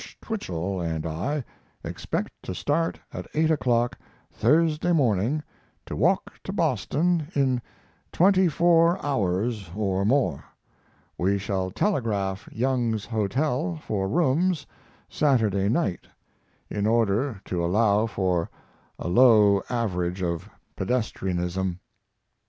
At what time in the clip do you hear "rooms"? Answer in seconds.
14.09-14.65